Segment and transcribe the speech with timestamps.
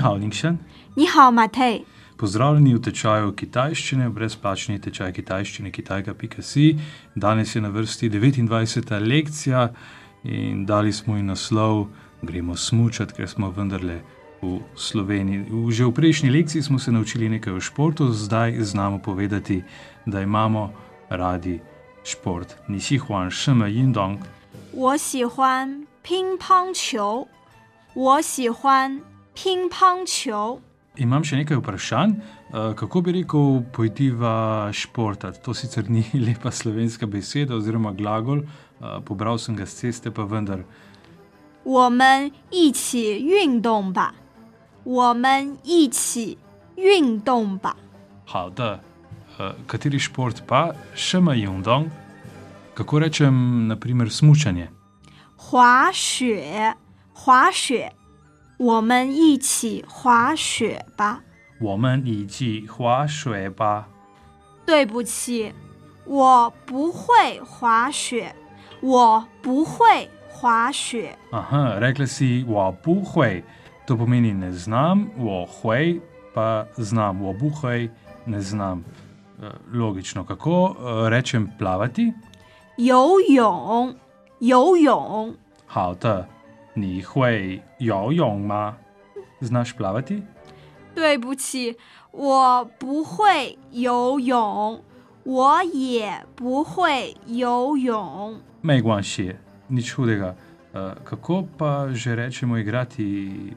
[0.00, 0.58] hao, Nixon.
[0.94, 1.82] 你好，马忒。
[2.16, 6.78] Pozdravljeni v tečaju kitajščine, brezplačni tečaj kitajščine kitajka.si.
[7.14, 9.06] Danes je na vrsti 29.
[9.06, 9.68] lekcija
[10.24, 11.86] in dali smo ji naslov
[12.22, 14.00] Gremo smučati, ker smo vendarle
[14.42, 15.44] v Sloveniji.
[15.50, 19.62] V- Že v prejšnji lekciji smo se naučili nekaj o športu, zdaj znamo povedati,
[20.06, 20.72] da imamo
[21.10, 21.60] radi
[22.04, 22.56] šport.
[22.68, 24.18] Nisi huan šeme yin dong.
[24.72, 27.28] 我喜欢乒乓球。
[27.94, 29.00] 我喜欢
[29.34, 30.60] 乒乓球。
[30.96, 32.12] Imam še nekaj vprašanj.
[32.16, 35.42] Eh, Kako bi rekel, pojdiva športati?
[35.44, 40.24] To sicer ni lepa slovenska beseda oziroma glagol, eh, pobral sem ga z ceste, pa
[40.24, 40.64] vendar.
[41.64, 44.14] 我们一起运动吧。
[44.84, 46.38] 我们一起
[46.76, 47.76] 运动吧。
[48.26, 48.80] Hao, da.
[49.38, 50.72] Eh, Kateri šport pa?
[50.94, 51.90] Še ima jundong.
[52.74, 54.68] Kako rečem, naprimer, smučanje?
[55.36, 56.74] 滑雪，
[57.12, 57.92] 滑雪。
[58.61, 61.23] 我们一起滑雪吧。
[61.59, 63.87] 我们一起滑雪吧。
[64.67, 65.51] 对不起，
[66.05, 68.35] 我不会滑雪。
[68.81, 71.17] 我不会滑雪。
[71.31, 73.41] Aha, rekla si, wa buhoj,
[73.87, 75.99] to pomeni ne znam, wa huaj
[76.35, 77.89] pa znam, wa buhoj
[78.27, 78.85] ne znam.
[79.41, 82.13] Eh, Logično, kako eh, rečem plavati?
[82.77, 83.95] 游泳，
[84.39, 85.33] 游泳。
[85.67, 86.27] Hao, da,
[86.73, 88.77] 你会游泳吗
[90.93, 91.77] 对不起，
[92.11, 94.83] 我不会游泳，
[95.23, 98.39] 我也不会游泳。
[98.61, 99.35] 没关系，
[99.67, 100.35] 你出这个，
[100.73, 101.45] 呃，kako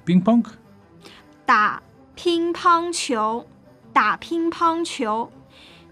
[0.06, 0.44] ping pong？
[1.46, 1.82] 打
[2.14, 3.46] 乒乓球，
[3.92, 5.30] 打乒乓球，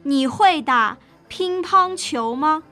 [0.02, 0.96] 你会打
[1.28, 2.62] 乒乓球吗？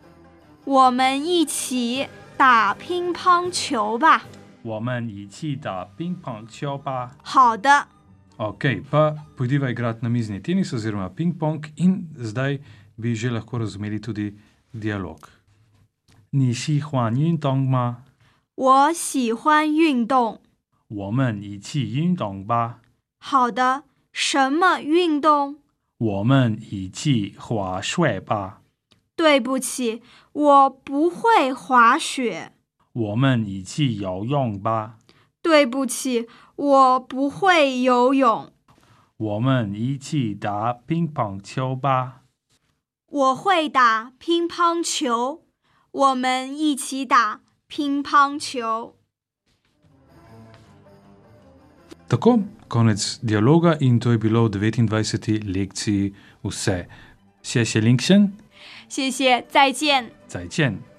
[0.64, 2.06] 我们一起
[2.36, 4.24] 打乒乓球吧。
[4.62, 7.16] 我们一起打乒乓球吧。
[7.22, 7.88] 好的
[8.36, 12.60] ，Ok, pa pojdiva igrati na mizni tenis oziroma ping-pong, in zdaj
[12.96, 14.34] bi že lahko razumeli tudi
[14.72, 15.18] dialog.
[16.32, 17.94] Ni si huan yin dong ma,
[18.54, 20.40] 我喜欢运动。
[20.88, 22.80] 我们一起运动吧。
[23.18, 25.56] 好的，什么运动？
[25.98, 28.60] 我们一起滑雪吧。
[29.16, 32.52] 对不起，我不会滑雪。
[33.00, 34.98] 我们一起游泳吧。
[35.42, 38.52] 对不起，我不会游泳。
[39.16, 42.24] 我们一起打乒乓球吧。
[43.06, 45.42] 我会打乒乓球，
[45.90, 48.96] 我们一起打乒乓球。
[52.08, 55.42] Tako, konec dialoga in to je bilo v 29.
[55.44, 56.12] lekciji
[56.42, 56.86] vse.
[57.42, 58.32] Še še linkšen,
[58.88, 60.12] 谢谢，再见。
[60.28, 60.89] 再见.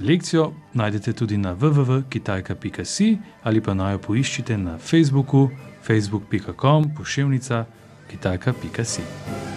[0.00, 5.50] Lekcijo najdete tudi na www.kitajka.si ali pa naj jo poiščite na Facebooku
[5.82, 7.64] facebook.com pošiljka
[8.10, 9.49] kitajka.si.